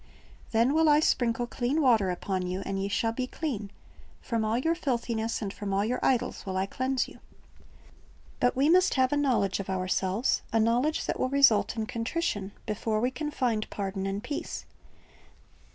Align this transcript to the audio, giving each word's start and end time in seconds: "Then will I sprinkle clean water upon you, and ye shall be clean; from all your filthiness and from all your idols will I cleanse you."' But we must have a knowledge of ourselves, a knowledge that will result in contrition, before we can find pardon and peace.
"Then 0.51 0.73
will 0.73 0.89
I 0.89 0.99
sprinkle 0.99 1.45
clean 1.45 1.79
water 1.79 2.09
upon 2.09 2.47
you, 2.47 2.63
and 2.65 2.81
ye 2.81 2.87
shall 2.87 3.11
be 3.11 3.27
clean; 3.27 3.69
from 4.19 4.43
all 4.43 4.57
your 4.57 4.73
filthiness 4.73 5.43
and 5.43 5.53
from 5.53 5.75
all 5.75 5.85
your 5.85 5.99
idols 6.01 6.43
will 6.43 6.57
I 6.57 6.65
cleanse 6.65 7.07
you."' 7.07 7.19
But 8.39 8.55
we 8.55 8.67
must 8.67 8.95
have 8.95 9.13
a 9.13 9.15
knowledge 9.15 9.59
of 9.59 9.69
ourselves, 9.69 10.41
a 10.51 10.59
knowledge 10.59 11.05
that 11.05 11.19
will 11.19 11.29
result 11.29 11.75
in 11.77 11.85
contrition, 11.85 12.51
before 12.65 12.99
we 12.99 13.11
can 13.11 13.29
find 13.29 13.69
pardon 13.69 14.07
and 14.07 14.23
peace. 14.23 14.65